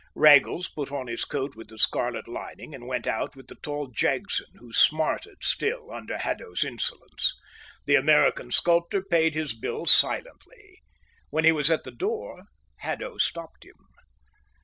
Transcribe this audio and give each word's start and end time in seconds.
Raggles 0.15 0.67
put 0.67 0.91
on 0.91 1.05
his 1.05 1.25
coat 1.25 1.55
with 1.55 1.67
the 1.69 1.77
scarlet 1.77 2.27
lining 2.27 2.73
and 2.73 2.87
went 2.87 3.05
out 3.05 3.35
with 3.35 3.49
the 3.49 3.55
tall 3.61 3.85
Jagson, 3.85 4.47
who 4.55 4.73
smarted 4.73 5.37
still 5.43 5.91
under 5.91 6.17
Haddo's 6.17 6.63
insolence. 6.63 7.35
The 7.85 7.97
American 7.97 8.49
sculptor 8.49 9.03
paid 9.03 9.35
his 9.35 9.53
bill 9.55 9.85
silently. 9.85 10.81
When 11.29 11.45
he 11.45 11.51
was 11.51 11.69
at 11.69 11.83
the 11.83 11.91
door, 11.91 12.45
Haddo 12.79 13.17
stopped 13.19 13.63
him. 13.63 13.77